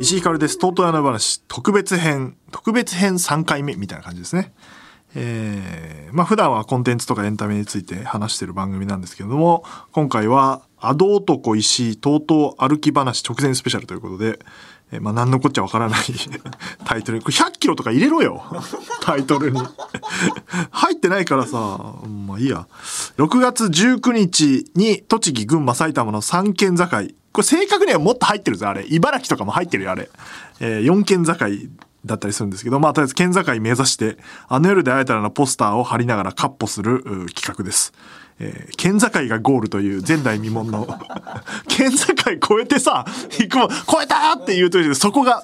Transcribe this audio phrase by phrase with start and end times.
[0.00, 0.58] 石井ひかるです。
[0.58, 4.54] とうとう穴話特別編、特別編3回目みたいな感じですね。
[5.14, 14.38] えー、まあ普段はコンテンツとかエンタメについて話してる番組なんですけれども、今回は、アド男石井とうとう歩き話直前スペシャルということで、
[14.90, 16.00] え、まあ何のこっちゃわからない
[16.84, 18.44] タイトルに、これ100キロとか入れろよ
[19.02, 19.60] タイトルに。
[20.70, 21.58] 入ってないからさ、
[22.26, 22.66] まあいいや。
[23.18, 26.86] 6月19日に栃木、群馬、埼玉の3県境、
[27.32, 28.86] これ正確にはもっと入ってるぜ、あれ。
[28.88, 30.08] 茨城とかも入ってるよ、あれ。
[30.60, 31.34] えー、4県境
[32.04, 34.18] だったりするんですけど、まあ、とりあえず県境目指して、
[34.48, 37.02] あの夜で会えたらのポスターを貼りながらカッポする
[37.34, 37.92] 企画です。
[38.40, 40.86] えー、県境がゴールという前代未聞の
[41.66, 41.96] 県境
[42.56, 43.04] 越えてさ
[43.38, 45.42] 行くも越えたって言うとそこが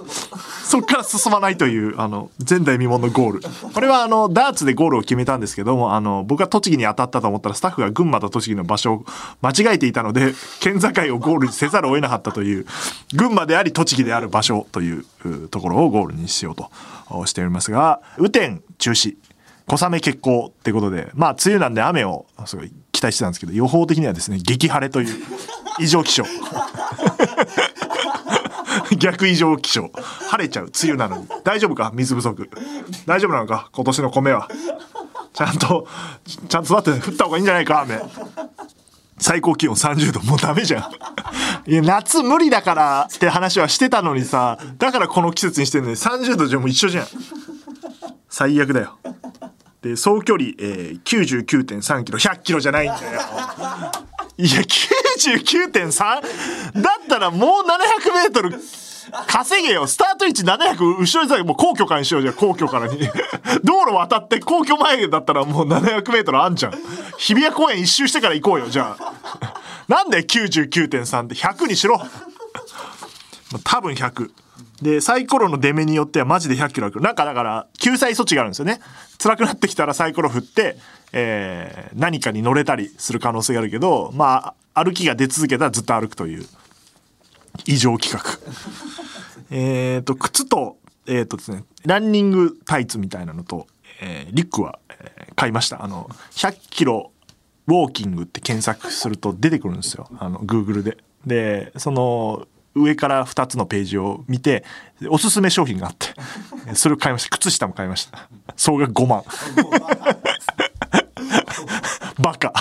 [0.64, 3.40] そこから進まないというあの前代未聞のゴール。
[3.72, 9.04] これはあのダーツでゴールを決めたんですけどもあの僕が栃木に当たったと思ったらスタッフが群馬と栃木の場所を
[9.42, 12.66] 間違えていたので県境をゴールにせざるを得なかったという
[13.14, 15.04] 群馬であり栃木である場所という
[15.50, 19.16] ところをゴールにしようとしておりますが雨天中止。
[19.66, 25.24] 小雨決行ってことでまあ梅雨なんで雨をすごい期待してたんですけど予報的にはですね激晴れという
[25.80, 26.24] 異常気象。
[28.98, 29.90] 逆異常気象。
[30.30, 31.26] 晴れちゃう梅雨なのに。
[31.42, 31.90] 大丈夫か？
[31.94, 32.48] 水不足。
[33.06, 33.68] 大丈夫なのか？
[33.72, 34.48] 今年の米は。
[35.32, 35.86] ちゃんと
[36.48, 37.80] ちゃんと育って降った方がいいんじゃないか？
[37.82, 38.00] 雨。
[39.18, 41.70] 最高気温30度もうダメじゃん。
[41.70, 47.06] いや夏無理だからって話はしてたのにさだからこの季節にしてんのに30度じゃもう一緒じゃん。
[48.28, 48.98] 最悪だよ。
[49.84, 53.20] で総距離、えー、99.3キロ100キロじゃないんだよ。
[54.38, 57.66] いや99.3だったらもう700
[58.14, 58.58] メートル
[59.26, 59.86] 稼げよ。
[59.86, 62.98] スタート位置700後ろにさもう皇居からにしようじゃ皇居からに。
[63.62, 66.72] 道路渡って皇居前だったらもう700メートルあんじゃん。
[67.18, 69.14] 日比谷公園一周してから行こうよじゃあ。
[69.86, 72.00] なんで99.3で100にしろ？
[73.62, 74.30] 多分100
[74.84, 77.00] で、サイコロの出目によってはマジで100キロある。
[77.00, 78.80] なんかだから、救済措置があるんですよね。
[79.18, 80.76] 辛くなってきたらサイコロ振って、
[81.12, 86.44] えー、何かに乗れたりする可能性があるけど、まあ、歩きが出続けたらずっと歩くという、
[87.64, 88.38] 異常企画。
[89.50, 93.66] えっと、靴と、えっ、とですね、ランニングタイツみたいなのと、
[94.02, 95.82] えー、リュックは、えー、買いました。
[95.82, 97.10] あの、100キロ
[97.68, 100.10] ウォーキングって検索すると出てくるんですよ。
[100.18, 100.98] あの、Google で。
[101.26, 104.64] で、その、上から2つのページを見て
[105.08, 106.08] おすすめ商品があって
[106.74, 107.30] それを買いました。
[107.30, 108.28] 靴下も買いました。
[108.56, 109.24] 総額5万。
[112.18, 112.52] バカ。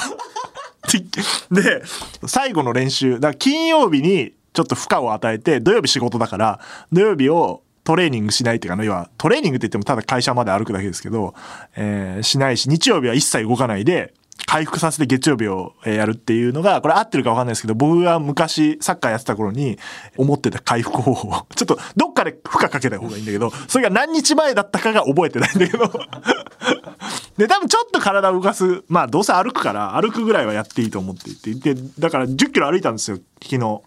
[1.52, 1.81] で
[2.28, 6.59] 最後の練習だ金曜日にちょっと負荷を与えて土曜日仕事だから
[6.91, 11.34] 土曜日をトレーニングしないっていうか要はトレーニングって言ってもただ会社まで歩くだけですけど、
[11.75, 14.13] えー、しないし日曜日は一切動かないで
[14.45, 19.77] 回復させて月曜日をやるっていうのが、これ合ってるか分かんないですけど、僕が昔サッカーやってた頃に
[20.17, 21.45] 思ってた回復方法。
[21.55, 25.91] ちょっとどっかで負荷かけた方がいいんだけど、それが何日前だったかが覚えてないんだけど。
[27.37, 28.83] で、多分ちょっと体を動かす。
[28.87, 31.73] まあどうせ歩くから、歩くぐらいはやっていいと思っていて。
[31.73, 33.81] で、だから10キロ歩いたんですよ、昨日。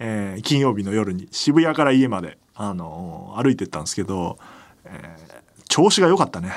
[0.00, 1.28] えー、金曜日の夜に。
[1.30, 4.38] 渋谷から家まで、あのー、歩いてったんですけど、
[4.84, 6.52] えー、調子が良かったね。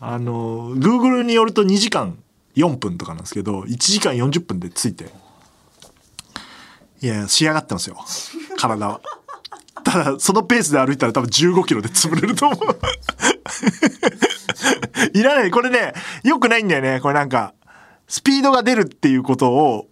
[0.00, 2.18] あのー、Google によると2時間
[2.54, 5.06] 4分とかなんですけど1時間40分で着いて。
[7.00, 7.96] いや仕上がってますよ。
[8.56, 9.00] 体は。
[9.84, 12.78] ただそのペースで歩いたら多分15キロで潰れると思う。
[15.18, 15.50] いらない。
[15.50, 17.00] これねよくないんだよね。
[17.00, 17.54] これなんか
[18.06, 19.88] スピードが出るっていうことを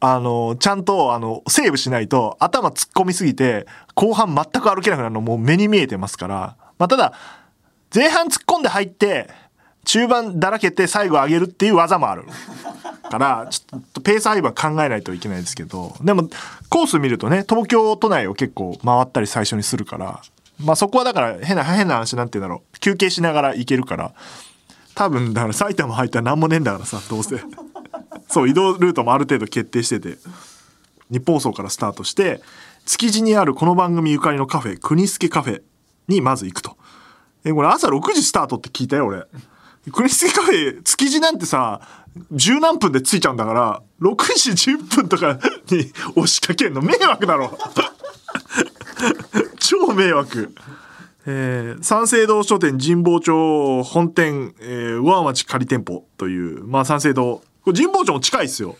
[0.00, 6.56] あの、ちゃんと、あの、セーブしないと、頭突っ込みすぎて、後半全く歩けなくなるのもう目に見えてますから。
[6.78, 7.12] まあ、ただ、
[7.92, 9.28] 前半突っ込んで入って、
[9.88, 12.24] 中盤だらけて最後上げるっていう技もある。
[13.10, 15.96] からちょっとペース配分考えないといけないですけど。
[16.02, 16.28] でも
[16.68, 20.20] コース見るとね東京都内を結構回ったり最初にするから。
[20.62, 22.78] まあそこはだから変な変な話なんて言うんだろう。
[22.80, 24.12] 休憩しながら行けるから。
[24.94, 27.40] 多分だから埼玉入ったら何もねえんだからさどうせ。
[28.28, 30.18] そう移動ルートもある程度決定してて。
[31.10, 32.42] 日本放送からスタートして
[32.84, 35.62] 築地にあるこの番組ゆかりのカフェ国助カフェ
[36.08, 36.76] にまず行くと。
[37.46, 39.24] えこれ朝6時スタートって聞いたよ俺。
[39.90, 41.80] クリスティカフェ築地なんてさ
[42.32, 45.38] 十何分で着いちゃうんだから6時10分とか
[45.70, 46.82] に 押しかけるの。
[46.82, 47.56] 迷惑だろ。
[49.58, 50.54] 超迷惑。
[51.26, 57.42] えー、三省堂書店神保町本店、えー、上町仮店舗というまあ三省堂。
[57.64, 58.76] これ神保町も近いっすよ。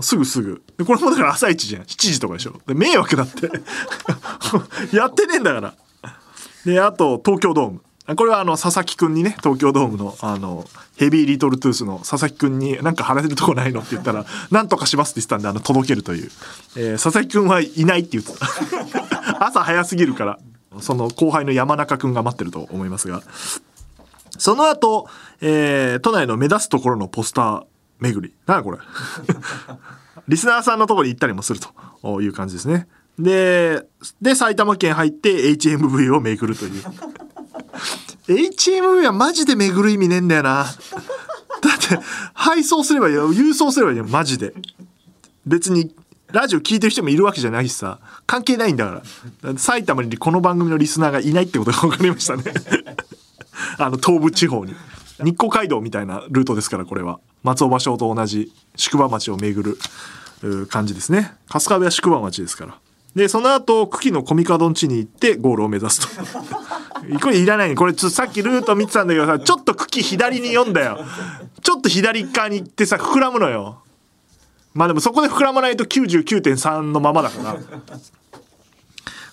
[0.00, 0.62] すぐすぐ。
[0.84, 1.82] これもだから朝一じゃん。
[1.82, 2.60] 7時とかでしょ。
[2.66, 3.50] で迷惑だって。
[4.96, 5.74] やってねえんだから。
[6.64, 7.82] であと東京ドーム。
[8.06, 10.66] これはあの佐々木くんにね東京ドームのあの
[10.96, 16.30] ヘビーリトルトゥースの佐々木くんになんか貼られるとこないのって言ったらなんとかしますって言ってたんであの届けるという、
[16.76, 20.38] えー佐々木くんはいないって言ってた 朝早すぎるから
[20.80, 23.22] その後輩の山中くんが待ってると思いますが
[24.38, 25.08] その後、
[25.40, 27.64] えー都内の目立つところのポスター
[28.00, 28.34] 巡り。
[28.46, 28.78] なにこれ。
[30.28, 31.60] リスナーさんのところに行ったりもする
[32.02, 32.86] という感じですね。
[33.18, 33.86] で、
[34.20, 36.82] で、埼玉県入って HMV を巡るという。
[38.28, 40.64] HMV はマジで巡る意味ねえんだよな。
[40.64, 41.98] だって、
[42.32, 43.32] 配送すればいいよ。
[43.32, 44.04] 郵送すればいいよ。
[44.04, 44.54] マジで。
[45.46, 45.94] 別に、
[46.32, 49.02] ラジオ聞いてる人もいるわけじゃないしさ、関係ないんだか
[49.42, 49.58] ら。
[49.58, 52.42] 埼玉にこの番組のリスナーがいないってことが分かりましたね。
[53.78, 54.74] あの東部地方に
[55.18, 59.76] 日光街道みたいなルートですからこれは松尾芭蕉と同じ宿場町を巡
[60.42, 62.78] る感じですね春日部は宿場町ですから
[63.14, 66.38] でその後久喜のコミカドン地に行ってゴールを目指すと
[67.20, 67.74] これいらないね。
[67.74, 70.98] これちょっとさっきルート見てたんだけどさちょっと久喜左に読んだよ。
[71.62, 73.82] ちょっと左側に行ってさ膨らむのよ。
[74.74, 77.56] まあでもそこで膨らまないと99.3のままだから。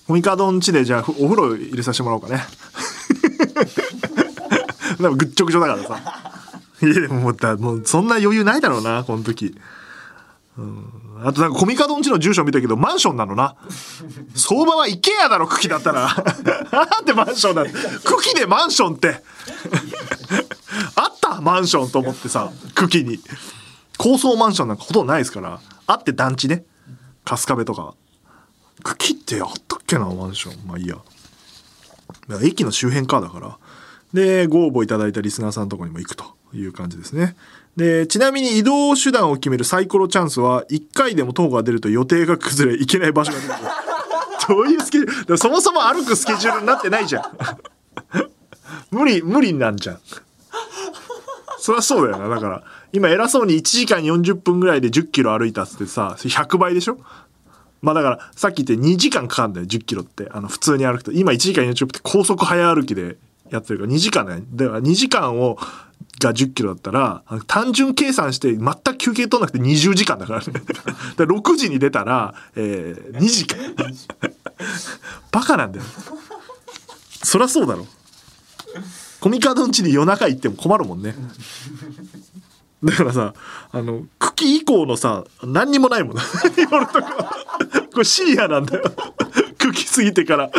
[0.07, 2.41] コミカドン地でじゃあお風呂入れさせてもらおうかね。
[5.00, 6.00] でもぐっちょぐちょだからさ。
[6.83, 9.56] いやでももうもうそんな余裕ないだろうな、この時。
[10.57, 13.56] うん、あとなんかコミカドンちの住所見たけどマンションなのな。
[14.35, 16.07] 相場はイケアだろ、茎だったら。
[16.71, 17.65] なんでマンションだ
[18.03, 19.21] 茎でマンションって。
[20.95, 23.19] あったマンションと思ってさ、茎に。
[23.97, 25.59] 高層マンションなんかほとんどないですから。
[25.85, 26.65] あって団地ね。
[27.23, 27.94] 春日部とか。
[28.83, 30.68] 茎ってあったっけな、マンション。
[30.68, 30.97] まあいいや。
[32.41, 33.57] 駅の周辺かだから。
[34.12, 37.36] で、ご応募いただいたリスナーさんのとこにも行くという感じですね。
[37.77, 43.53] で、ちなみに移動手段を決めるサイコロチャンスは、1回でも徒歩が出ると予定が崩れ、行けない場所が出る。
[44.50, 45.38] どういうスケジュール？
[45.38, 47.24] そもそも歩くスケジュールになってないじゃん。
[48.92, 50.00] 無理、無理なんじゃん。
[51.59, 52.27] そりゃそうだよな。
[52.27, 56.97] だから、今偉そうに1時間40分ぐらいで10キロ歩いたっつってさ、100倍でしょ？
[57.81, 60.27] まあだから、さっき言って2時間かかるんだよ、10キロって。
[60.31, 61.12] あの、普通に歩くと。
[61.12, 63.18] 今1時間40分って高速早歩きで
[63.50, 64.44] やってるから、2時間ね。
[64.54, 65.57] だから2時間を、
[66.27, 70.45] が10キロだったら、単純計算して全く休憩取らなくて20時間だからね。
[70.53, 70.83] だか
[71.18, 73.59] ら6時に出たら、えー、2時間。
[75.31, 75.85] バカなんだよ。
[77.23, 77.88] そりゃそうだろ。
[79.19, 81.13] コミカドン家に夜中行っても困るもんね。
[82.83, 83.33] だからさ、
[83.71, 86.15] あの、茎以降のさ、何にもないもん。
[86.57, 87.35] 夜とか。
[87.94, 88.83] これシリアなんだよ。
[89.59, 90.50] 茎過ぎてから、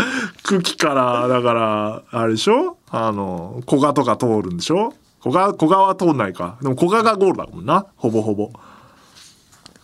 [0.44, 2.76] 茎から、だから、あれでしょ？
[2.90, 4.94] あの、古賀とか通るんでしょ？
[5.22, 6.58] 古賀、古賀は通んないか。
[6.62, 7.86] でも古賀がゴールだもんな。
[7.96, 8.50] ほぼほぼ。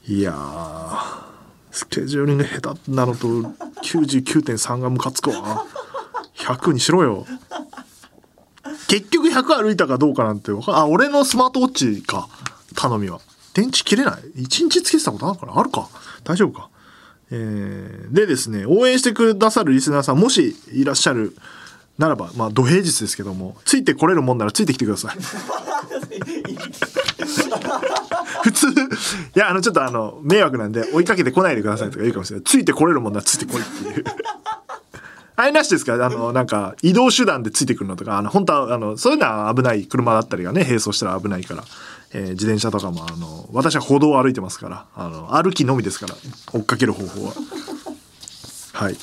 [0.06, 0.34] いや、
[1.70, 5.64] スケジューリング下手なのと99.3がムカつくわ。
[6.36, 7.26] 100にしろよ。
[8.88, 12.26] 結局100歩いたかどうかなんてわかんあ俺のスマートウォッチか
[12.74, 13.20] 頼みは
[13.52, 15.88] 電池切れない？1日つけてたことあるからあるか
[16.24, 16.70] 大丈夫か
[17.30, 21.36] えーでですね応援してくださるリスナーさんもしいらっしゃる
[21.98, 25.16] ならばまあ土平日ですけどもついてこれるもんならついてきてください。
[28.44, 28.72] 普通い
[29.34, 32.44] やあのちょっとあの迷惑なんで追いかけてこないでくださいとか言うかもしれない。
[32.44, 34.04] ついてこれるもんならついてこいっていう。
[35.36, 35.94] あれなしですか？
[35.94, 41.62] あの、なんか、移動手段でついてくるのとか、あの、本当は、あの、そういうのは危ない車だったりがね、並走したら危ないから、
[42.12, 46.16] えー自転車とかも、あの、私は歩道を歩いてますから、あの、歩きのみですから、
[46.52, 47.32] 追っかける方法は。
[48.72, 48.96] はい。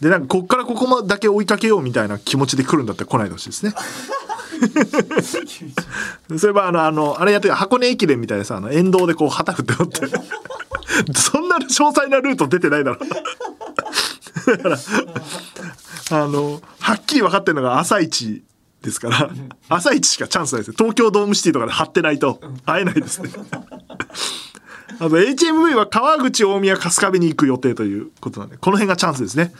[0.00, 3.74] で、なんか、こっからここまでだけ追いかけようみたいな気持ちで来るんだったら来ないでほしいですね。
[6.38, 10.00] それはあの、あの、あれやってる箱根駅伝みたいなさ、あの、沿道でこう旗振って乗って。
[11.14, 12.98] そんな詳細なルート出てないだろ。
[14.46, 14.78] だから、
[16.10, 18.42] あの、はっきり分かってるのが朝一
[18.82, 19.30] ですから、
[19.68, 20.74] 朝一しかチャンスないですよ。
[20.78, 23.30] 東京ドームシティとかで張ってないと会えないですね。
[24.98, 29.52] あと HMV は川口大宮春日部に行く予定ということなんで、この辺がチャンスですね。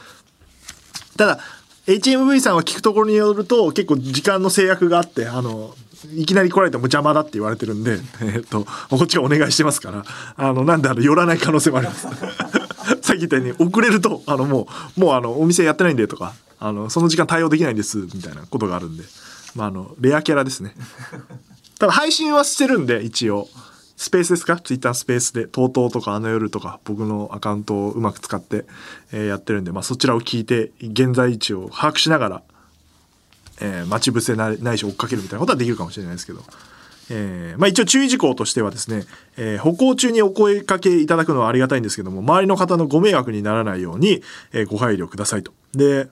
[1.17, 1.41] ただ
[1.87, 5.75] HMV さんは聞くところによると結構時間の制約があってあの
[6.15, 10.05] いきなり来られても邪魔だって言われてるんで、 えっとこっちがお願いしてますから
[10.37, 12.07] あのなんであの寄らない可能性もあります。
[13.03, 19.05] さっき言ったように遅れるとあのもうもうあのお店やってないんでとかあのその時間対応できないんですみたいなことがあるんで、
[19.55, 20.75] まあ、あのレアキャラですね。
[21.79, 23.49] ただ配信はしてるんで一応。
[23.97, 24.59] スペースですか？
[24.59, 25.47] ツイッタースペースで。
[25.47, 28.65] TOTO とかあの夜とか僕のアカウントをうまく使って、
[29.13, 32.43] えーやってるんで、まあ、そちらを聞いて現在位置を把握しながら、
[33.61, 36.43] えー待ち伏せなないし追っかけるみたいなことはできるかもしれないですけど、
[37.11, 39.05] えーまあ、一応注意事項としてはですね、
[39.39, 44.23] えー歩行中にお声かけいただくのはありがたいんですけども周りの方のご迷惑にならないように、
[44.53, 45.53] えーご配慮くださいと。
[45.73, 46.09] で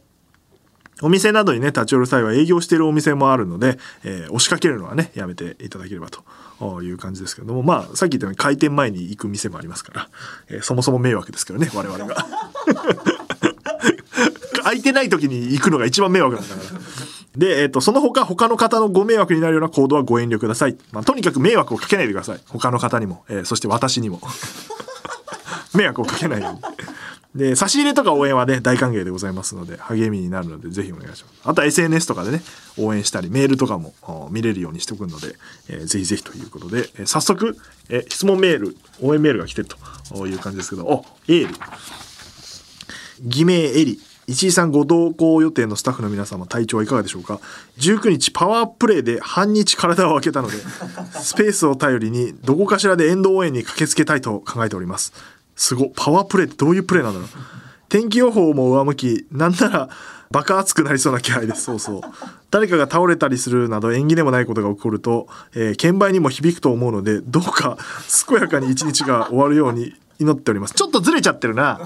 [1.03, 10.09] お店などにね、立ち寄る際は営業しているお店もあるので、えー押しかけるのはね、やめていただければという感じですけども、まあ、さっき言ったように開店前に行く店もありますから、
[10.49, 12.27] えーそもそも迷惑ですからね、我々が。
[14.65, 16.81] 空いてない時に行くのが一番迷惑なんだから。
[17.37, 20.77] で、えっ、と、その他、他の方のご迷惑になるような行動はご遠慮ください。
[20.93, 22.41] まあ、とにかく迷惑をかけないでください。
[22.49, 24.21] 他の方にも、えーそして私にも。
[25.75, 26.61] 迷惑をかけないように。
[27.35, 31.35] で、差し入れとか応援はね、大歓迎でございますので、励みになるので、ぜひお願いします。
[31.43, 32.43] あとは SNS とかでね、
[32.79, 33.93] 応援したり、メールとかも
[34.31, 35.35] 見れるようにしておくので、
[35.69, 37.57] えーぜひぜひということで、えー早速、
[37.89, 41.55] えー質問メール、応援メールが来てるという感じですけど、お、エール。
[43.23, 47.41] 偽名エリ石井さんご同行予定のスタッフの皆様体調はいかがでしょうか
[47.79, 50.57] ？19日パワープレイで半日体を空けたので
[51.21, 55.13] スペースを頼りにどこかしらで沿道応援に駆けつけたいと考えております
[55.57, 57.29] すごパワープレイってどういうプレイなんだろう
[57.89, 59.27] 天気予報も上向き。
[59.31, 59.89] なんなら
[60.31, 61.55] バカ暑くなりそうな気配で。
[61.55, 62.01] すそうそう。
[62.51, 67.79] 誰かが倒れたりするなど縁起でもないことが起こると、えー券売にも響くと思うのでどうか
[68.27, 70.75] 健やかに一日が終わるように祈っております。
[70.75, 71.81] ちょっとずれちゃってるな。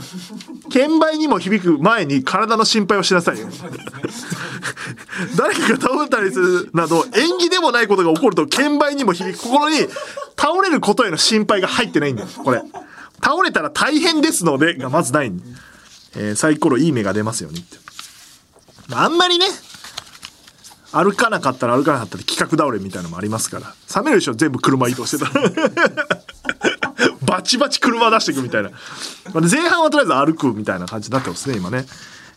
[0.71, 3.49] 券売にも響く前に体の心配をしなさいよ。
[5.37, 9.77] 誰かが倒れたりするなど縁起でもないことが起こると券売にも響く心に
[10.39, 12.29] 倒れることへの心配が入ってないんだよ。
[12.43, 12.63] これ。
[13.23, 15.33] 倒れたら大変ですのでがまずない。
[16.17, 17.61] えーサイコロいい目が出ますよね。
[17.61, 17.77] って
[18.95, 19.47] あんまりね
[20.93, 23.75] 歩かなかったら歩かなかったら企画倒れみたいなのもありますから。
[23.95, 24.35] 冷めるでしょ？
[24.35, 25.51] 全部車移動してたら。
[27.23, 28.71] バチバチ車出していくみたいな。
[29.43, 31.85] 前半はとりあえず歩くみたいな感じになってますね今ね。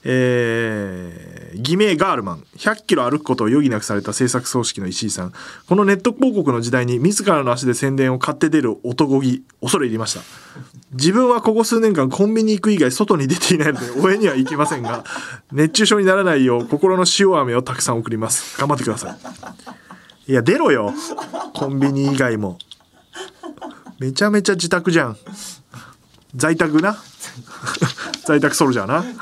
[0.03, 2.43] えー、偽名ガールマン。
[2.57, 5.33] 100キロ歩くことを余儀なくされた制作組織の石井さん。
[5.67, 10.21] このネット広告の時代に自らの足で宣伝を買って出る男気恐れ入りました。
[10.93, 15.05] 自分はここ数年間コンビニ行く以外外に出ていないので応援には行けませんが
[15.51, 18.59] 熱中症にならないよう心の塩飴をたくさん送ります。
[18.59, 19.15] 頑張ってくださ
[20.27, 20.31] い。
[20.31, 20.93] いや出ろよ。
[21.53, 22.57] コンビニ以外も。
[23.99, 25.17] めちゃめちゃ自宅じゃん。
[26.35, 26.97] 在宅な。
[28.25, 29.03] 在宅ソルジャーな。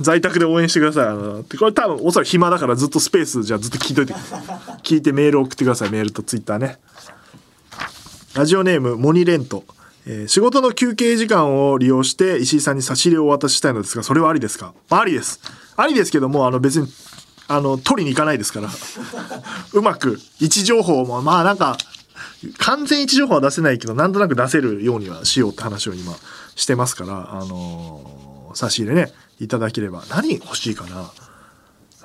[0.00, 1.06] 在宅で応援してください。
[1.08, 4.14] あのこれ多分おそらく暇だからずっとスペースじゃあずっと聞いといて。
[4.82, 5.90] 聞いてメール送ってください。
[5.90, 6.78] メールとツイッターね。
[8.34, 9.64] ラジオネームモニレント、
[10.06, 14.72] えー仕事の休憩時間を利用して石井さんに差し入れをお渡ししたいのですがそれはありですか？
[14.88, 15.38] ありです。
[15.76, 16.88] ありですけどもあの別に
[17.48, 18.70] あの取りに行かないですから。
[19.74, 21.76] うまく位置情報もまあなんか
[22.58, 26.14] 完全位置情報は出せないけどなんとなく出せるようにはしようって話を今
[26.56, 30.02] してますからあのー差し入れねいただければ。
[30.10, 31.12] 何欲しいかな？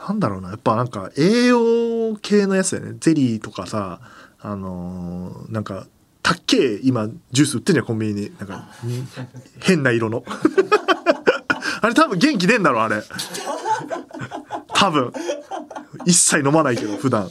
[0.07, 0.49] なんだろうな。
[0.49, 2.97] やっぱなんか栄養系のやつだよね。
[2.99, 3.99] ゼリーとかさ
[4.39, 5.87] あのーなんか
[6.21, 8.31] たっけえ今ジュース売ってんじゃんコンビニに。
[8.37, 8.67] なんか
[9.61, 10.23] 変な色の。
[11.81, 13.01] あれ多分元気出んだろあれ。
[14.75, 15.11] 多分。
[16.05, 17.29] 一切飲まないけど普段。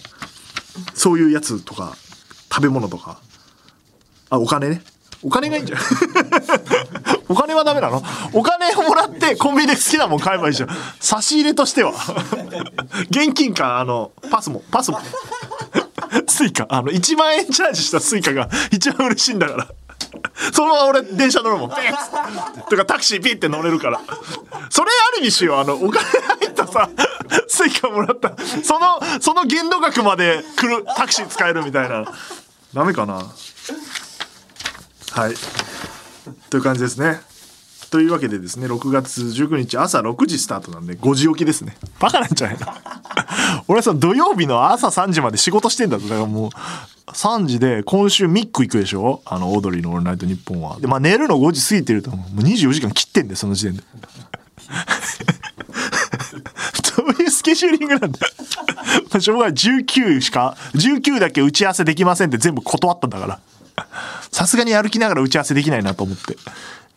[0.94, 1.96] そういうやつとか。
[2.54, 3.18] 食べ物とか。
[4.30, 4.80] あお金ね。
[5.25, 5.80] お金がいいんじゃん。
[7.28, 8.00] お金はダメなの？
[8.32, 10.68] お金をもらってコンビニで好きなもん買えばいいじゃん。
[11.00, 11.92] 差し入れとしては。
[13.11, 14.62] 現金かあのパスも。
[14.70, 15.00] パスも。
[16.28, 16.66] スイカ。
[16.68, 19.66] あの1万円チャージしたスイカが一番嬉しいんだから。
[20.52, 21.70] そのまま俺電車乗るもん。
[21.70, 24.00] ピッとかタクシーピッて乗れるから。
[24.70, 25.58] それありにしよう。
[25.58, 26.88] あのお金入ったさ
[27.49, 28.34] スイカもらった。
[28.62, 32.04] そのその限度額まで来るタクシー使えるみたいな。
[32.75, 33.14] ダメかな？
[33.14, 33.23] は
[35.31, 35.35] い。
[36.50, 37.21] という感じですね。
[37.90, 41.76] というわけでですね6月19日朝6時スタートなんで5時起きですね。
[42.00, 42.66] バカなんじゃないの？
[43.69, 46.09] 俺さ土曜日の朝3時まで仕事してんだぞ。
[46.09, 46.50] だからもう
[47.12, 49.23] 3時で今週ミック行くでしょ？
[49.25, 53.85] あのオードリーの「オールナイトニッポンは」でまあ寝るの5時過ぎてると思うもう24時間切ってんでその時点で。
[57.18, 63.40] ういうスケジューリングなんだよ しょうがない19しか19だけ打ち合わせできませんって全部断ったんだから
[64.30, 66.37] さすがに歩きながら打ち合わせできないなと思って。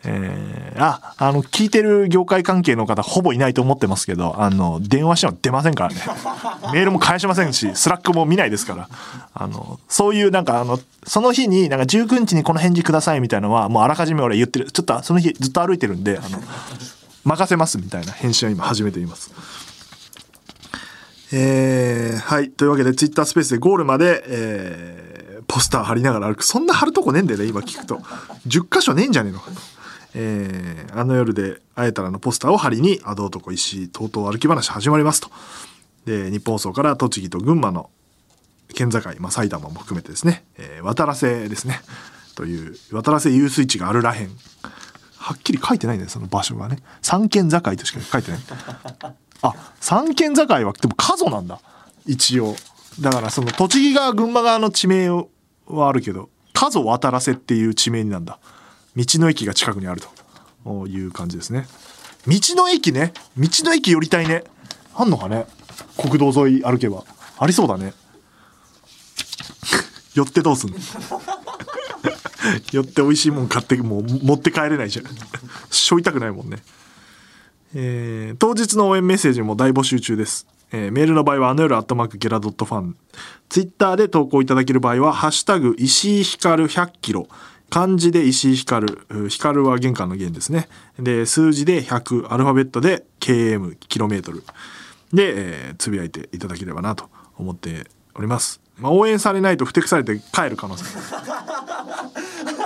[0.05, 6.01] えー、あ、あの、聞いてる業界関係の方ほぼいないと思ってますけど、あの、電話しても出ませんからね。
[6.71, 8.89] メールも返しませんし、スラックも見ないですから。
[9.33, 14.71] あの、そういうなんかあの、その日になんか19日にこの返事くださいみたいなのはもうあらかじめ俺言ってる。
[14.71, 16.41] ちょっとその日ずっと歩いてるんで、あの、
[17.23, 19.31] 任せますみたいな返信は今始めています。
[21.31, 22.51] えー、はい。
[22.51, 26.45] というわけで、ツイッタースペースでゴールまで、えー、ポスター貼りながら歩く。
[26.45, 27.97] そんな貼るとこねえんだよね、今聞くと。
[28.47, 29.59] 10箇所ねえんじゃねえのかと。
[30.15, 35.29] えー、あの夜で会えたらのポスターを貼りに、あど男石、とうとう歩き話始まりますと。
[36.05, 37.89] で、日本放送から栃木と群馬の
[38.73, 41.81] 県境、まあ、埼玉も含めてですね、えー渡良瀬ですね。
[42.35, 44.29] という、渡良瀬遊水地があるらへん。
[45.27, 48.39] はっきり書いてないんだよその場所がね三県境としか書いてない
[49.41, 51.59] あ三県境はでも過疎なんだ。
[52.05, 52.55] 一応。
[52.99, 55.27] だからその栃木側群馬側の地名は
[55.89, 58.39] あるけど過疎渡らせっていう地名になんだ。
[58.95, 60.07] 道の駅が近くにあると。
[60.87, 61.65] いう感じですね。
[62.27, 63.13] 道の駅ね。
[63.37, 64.43] 道の駅寄りたいね。
[64.95, 65.45] あんのかね。
[65.97, 67.05] 国道沿い歩けば。
[67.37, 67.93] ありそうだね。
[70.13, 70.77] 寄ってどうすんの？
[72.71, 75.05] 寄って美味しいもん買ってもう持って帰れないじゃん。
[75.71, 76.57] しょいたくないもんね。
[77.75, 82.97] えー当日の応援メッセージも大募集中です、えーメールの場合はあの夜アットマークゲラドットファン。
[83.49, 87.27] ツイッターで投稿いただける場合は「ハッシュタグ石井光100キロ」
[87.69, 88.85] 漢字で石井光。
[89.09, 90.69] う光は玄関の玄ですね。
[90.99, 94.43] で数字で100アルファベットで KM キロメートル。
[95.13, 100.85] で、えーつぶやいていただければなと思っております、まあ、応援されないとふてくされて帰る可能性。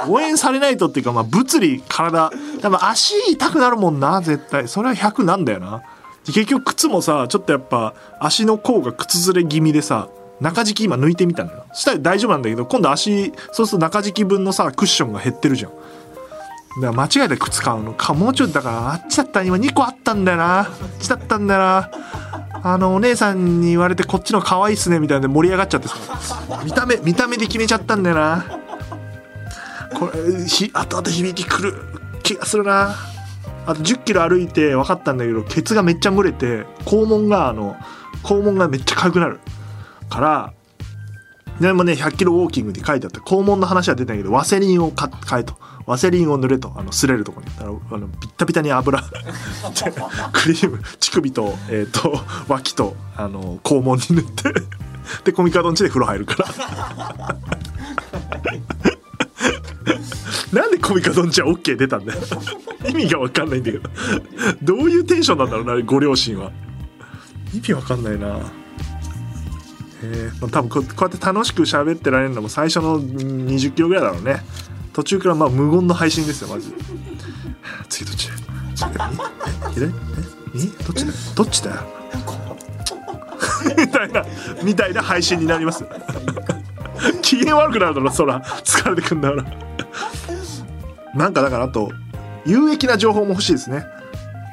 [0.08, 2.32] 応援されないとっていうか、まあ、物理体。
[2.62, 4.68] 多分足痛くなるもんな絶対。
[4.68, 5.82] それは100なんだよな。
[6.26, 10.08] 結局靴もさちょっとやっぱ足の甲が靴ずれ気味でさ
[10.40, 11.66] 中敷き今抜いてみたのよ。
[11.74, 15.72] したら大丈夫なんだけど今度足そうすると中敷き分のさクッションが減ってるじゃん。
[15.72, 17.94] だから間違えて靴買うの。
[17.94, 20.60] かもうちょっとだからあっちだった今2個あったんだよな。
[20.60, 20.68] あっ
[21.00, 21.92] ちだったんだよな。
[22.64, 25.96] あのお姉さんに言われてこっちの可愛いっすねみたいなで盛り上がっちゃってさ。
[26.64, 28.61] 見た目見た目で決めちゃったんだよな。
[29.98, 31.74] これひ後々響きくる
[32.24, 32.96] 気がするな。
[33.66, 37.76] あと1 0キロ歩いて分かったんだけどケツがめっちゃ蒸れて肛門があの
[38.24, 39.40] 肛門がめっちゃ痒くなる
[40.10, 40.54] から
[41.60, 45.56] でもね100キロウォーキングで書いてあって肛門の話は出てないけどワセリンを買買えと。
[45.88, 49.02] ワセリンを塗れとあの擦れるところにあのビッタビタに油。
[50.32, 54.54] クリーム乳首と,、えー、と脇とあの肛門に塗って。
[55.24, 57.38] でコミカドンチで風呂入るから
[60.54, 62.20] なんでコミカドンチは OK 出たんだよ。
[62.88, 63.90] 意味が分かんないんだけど。
[64.62, 66.52] どういうテンションなんだろうなご両親は。
[67.54, 68.40] 意味わかんないな。
[70.04, 74.44] えー、多分ここうやって楽しく喋ってられるのも最初の20キロぐらいだろうね。
[74.94, 76.74] 途中からまあ無言の配信ですよマジ
[77.88, 78.34] 次どっちだ？
[78.34, 78.40] よ
[79.74, 79.90] 次え？
[80.56, 80.84] え？
[80.86, 81.12] どっちだ？
[81.12, 81.70] よどっちだ？
[81.72, 81.78] よ
[83.78, 84.26] みたいな
[84.64, 85.86] みたいな配信になります。
[87.22, 89.71] 機嫌悪くなるだろそら疲れてくんだから。
[91.16, 91.92] なんかだからあと
[92.46, 93.86] 有益な情報も欲しいですね。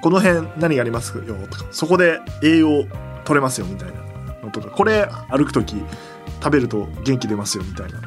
[0.03, 1.66] この辺何がありますよとか。
[1.71, 2.85] そこで栄養
[3.25, 3.99] 取れますよみたいな。
[4.42, 4.68] のとか。
[4.71, 5.77] これ歩く時
[6.42, 8.01] 食べると元気出ますよみたいな。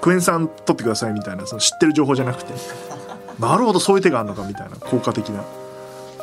[0.00, 1.46] クエン酸取ってくださいみたいな。
[1.46, 2.52] その知ってる情報じゃなくて。
[3.38, 4.76] なるほどそういう手があるのかみたいな。
[4.76, 5.44] 効果的な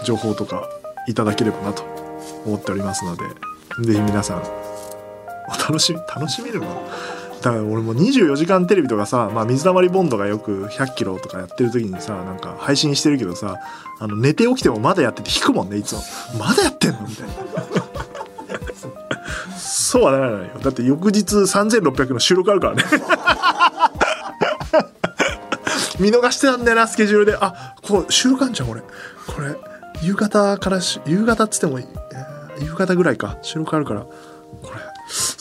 [0.06, 0.70] 情報とか
[1.08, 1.84] いただければなと
[2.46, 3.24] 思っておりますので。
[3.86, 4.44] ぜひ皆さん。
[5.48, 6.88] お楽しみ楽しめるの
[7.42, 13.60] だから俺も24時間テレビとかさ、まあ、水溜りボンドがよく100キロとかやってる時にさなんか配信してるけどさ
[14.00, 16.02] あの寝て起きてもまだやってて引くもんねいつも。
[16.38, 17.00] まだやってんの？
[17.08, 17.34] みたいな。
[19.58, 20.60] そうはならないよ。
[20.62, 22.84] だって翌日3600の収録あるからね。
[26.00, 27.38] 見逃してたんだよなスケジュールで。
[27.40, 28.88] あこう収録あんじゃんこれこ
[29.42, 29.56] れ
[30.02, 31.90] 夕方からし夕方っつっても、えー
[32.62, 33.38] 夕方ぐらいか。
[33.42, 34.02] 収録あるから。
[34.02, 34.10] こ
[34.64, 34.70] れ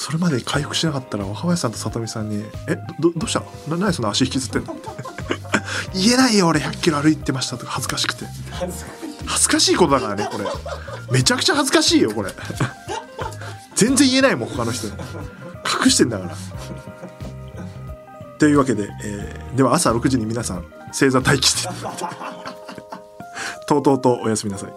[0.09, 3.41] それまで回復しなかったら若林さんと里見さんに「えどどうした？
[3.69, 4.83] のな何その足引きずってんの?」って
[5.93, 8.25] 言えないよ俺100キロ歩いてましたとか恥ずかしくて。
[9.27, 9.77] 恥ずかしい。
[9.77, 10.47] ことだからねこれ。
[11.11, 12.31] めちゃくちゃ恥ずかしいよこれ。
[13.75, 14.95] 全然言えないもん他の人に。
[15.85, 16.35] 隠してんだから。
[18.39, 21.75] というわけで、えーでは朝6時に皆さん正座待機して。
[23.67, 24.73] とうとうとおやすみなさい